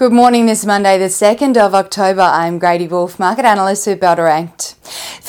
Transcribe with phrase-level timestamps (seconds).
[0.00, 2.22] Good morning this Monday, the 2nd of October.
[2.22, 4.79] I'm Grady Wolfe, market analyst with Bell Direct.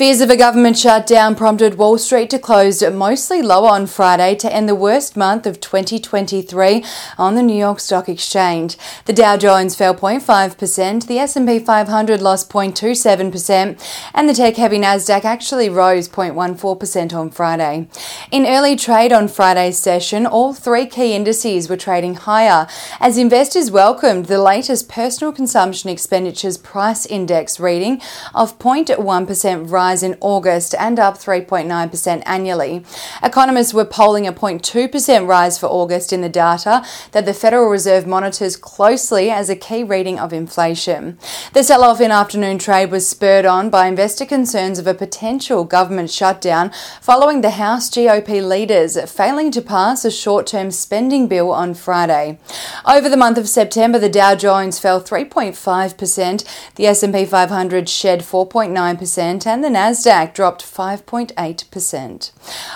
[0.00, 4.50] Fears of a government shutdown prompted Wall Street to close mostly lower on Friday to
[4.50, 6.82] end the worst month of 2023
[7.18, 8.78] on the New York Stock Exchange.
[9.04, 13.78] The Dow Jones fell 0.5%, the S&P 500 lost 0.27%,
[14.14, 17.86] and the tech-heavy Nasdaq actually rose 0.14% on Friday.
[18.30, 22.66] In early trade on Friday's session, all three key indices were trading higher
[23.00, 28.00] as investors welcomed the latest personal consumption expenditures price index reading
[28.34, 32.84] of 0.1% rise in August and up 3.9% annually.
[33.22, 38.06] Economists were polling a 0.2% rise for August in the data that the Federal Reserve
[38.06, 41.18] monitors closely as a key reading of inflation.
[41.52, 45.64] The sell off in afternoon trade was spurred on by investor concerns of a potential
[45.64, 46.70] government shutdown
[47.00, 52.38] following the House GOP leaders failing to pass a short term spending bill on Friday.
[52.86, 59.46] Over the month of September, the Dow Jones fell 3.5%, the S&P 500 shed 4.9%,
[59.46, 62.32] and the Nasdaq dropped 5.8%.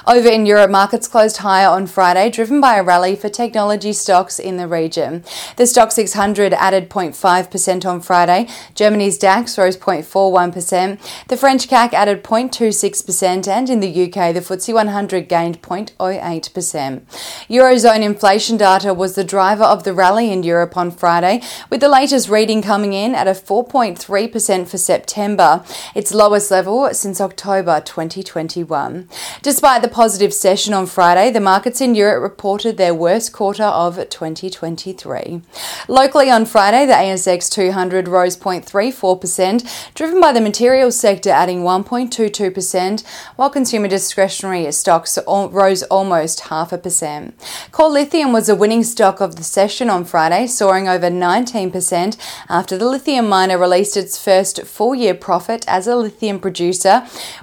[0.07, 4.39] Over in Europe, markets closed higher on Friday, driven by a rally for technology stocks
[4.39, 5.23] in the region.
[5.57, 8.49] The Stoxx 600 added 0.5% on Friday.
[8.75, 10.99] Germany's DAX rose 0.41%.
[11.29, 17.03] The French CAC added 0.26%, and in the UK, the FTSE 100 gained 0.08%.
[17.51, 21.89] Eurozone inflation data was the driver of the rally in Europe on Friday, with the
[21.89, 25.63] latest reading coming in at a 4.3% for September,
[25.95, 29.09] its lowest level since October 2021.
[29.43, 33.97] Despite the positive session on Friday, the markets in Europe reported their worst quarter of
[33.97, 35.41] 2023.
[35.89, 43.05] Locally on Friday, the ASX 200 rose 0.34%, driven by the materials sector adding 1.22%,
[43.37, 47.35] while consumer discretionary stocks rose almost half a percent.
[47.73, 52.17] Core Lithium was a winning stock of the session on Friday, soaring over 19%
[52.49, 56.74] after the lithium miner released its first full year profit as a lithium producer,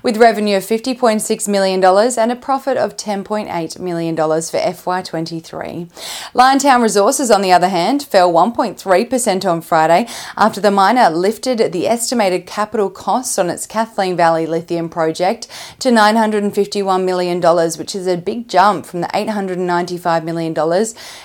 [0.04, 5.90] with revenue of $50.6 million and a profit of $10.8 million for FY23.
[6.34, 11.88] Liontown Resources, on the other hand, fell 1.3% on Friday after the miner lifted the
[11.88, 15.48] estimated capital costs on its Kathleen Valley lithium project
[15.80, 17.42] to $951 million,
[17.78, 20.56] which is a big jump from the $895 million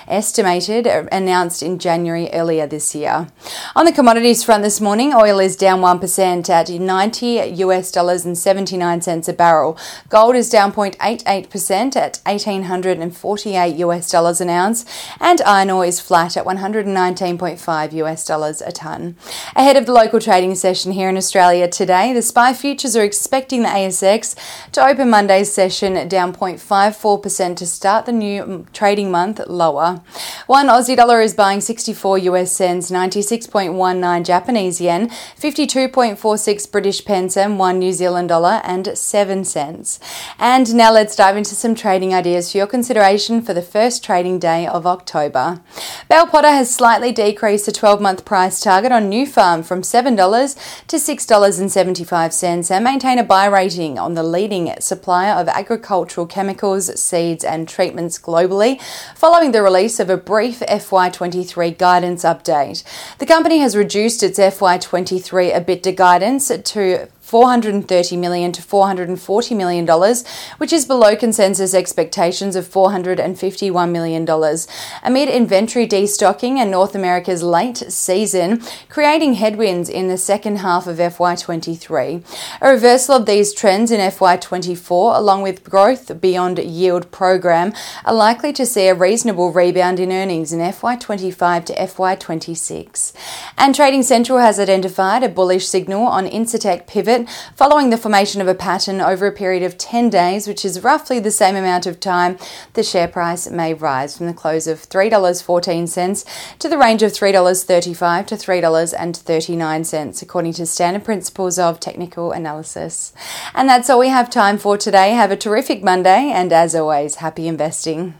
[0.07, 3.27] estimated uh, announced in January earlier this year.
[3.75, 7.25] On the commodities front this morning, oil is down 1% at 90
[7.63, 9.75] US dollars and 79 cents a barrel.
[10.07, 14.85] Gold is down 0.88% at 1848 US dollars an ounce,
[15.19, 19.15] and iron ore is flat at 119.5 US dollars a ton.
[19.55, 23.63] Ahead of the local trading session here in Australia today, the SPI futures are expecting
[23.63, 24.35] the ASX
[24.73, 30.01] to open Monday's session down 0.54% to start the new trading month lower.
[30.47, 37.59] One Aussie dollar is buying 64 US cents, 96.19 Japanese yen, 52.46 British pence, and
[37.59, 39.99] 1 New Zealand dollar and 7 cents.
[40.39, 44.39] And now let's dive into some trading ideas for your consideration for the first trading
[44.39, 45.59] day of October.
[46.07, 50.95] Bell Potter has slightly decreased the 12 month price target on Nufarm from $7 to
[50.95, 57.67] $6.75 and maintain a buy rating on the leading supplier of agricultural chemicals, seeds, and
[57.67, 58.81] treatments globally,
[59.13, 62.83] following the release of a brief FY23 guidance update.
[63.17, 70.25] The company has reduced its FY23 EBITDA guidance to 430 million to 440 million dollars,
[70.59, 74.65] which is below consensus expectations of 451 million dollars,
[75.03, 80.99] amid inventory destocking and North America's late season, creating headwinds in the second half of
[80.99, 82.23] FY23.
[82.61, 87.73] A reversal of these trends in FY24, along with growth beyond yield program,
[88.05, 93.11] are likely to see a reasonable rebound in earnings in FY25 to FY26.
[93.57, 97.16] And Trading Central has identified a bullish signal on Incitec Pivot
[97.55, 101.19] following the formation of a pattern over a period of 10 days, which is roughly
[101.19, 102.37] the same amount of time
[102.73, 108.27] the share price may rise from the close of $3.14 to the range of $3.35
[108.27, 113.13] to $3.39, according to standard principles of technical analysis.
[113.55, 115.11] And that's all we have time for today.
[115.11, 118.13] Have a terrific Monday, and as always, happy investing.